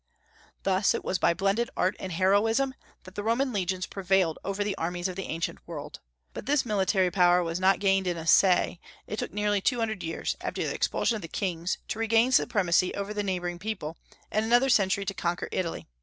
Thus 0.63 0.95
it 0.95 1.05
was 1.05 1.19
by 1.19 1.35
blended 1.35 1.69
art 1.77 1.95
and 1.99 2.11
heroism 2.13 2.73
that 3.03 3.13
the 3.13 3.21
Roman 3.21 3.53
legions 3.53 3.85
prevailed 3.85 4.39
over 4.43 4.63
the 4.63 4.73
armies 4.73 5.07
of 5.07 5.15
the 5.15 5.27
ancient 5.27 5.59
world. 5.67 5.99
But 6.33 6.47
this 6.47 6.65
military 6.65 7.11
power 7.11 7.43
was 7.43 7.59
not 7.59 7.77
gained 7.77 8.07
in 8.07 8.17
a 8.17 8.25
say; 8.25 8.79
it 9.05 9.19
took 9.19 9.31
nearly 9.31 9.61
two 9.61 9.77
hundred 9.77 10.01
years, 10.01 10.35
after 10.41 10.63
the 10.63 10.73
expulsion 10.73 11.17
of 11.17 11.21
the 11.21 11.27
kings, 11.27 11.77
to 11.89 11.99
regain 11.99 12.31
supremacy 12.31 12.95
over 12.95 13.13
the 13.13 13.21
neighboring 13.21 13.59
people, 13.59 13.95
and 14.31 14.43
another 14.43 14.69
century 14.69 15.05
to 15.05 15.13
conquer 15.13 15.47
Italy. 15.51 15.85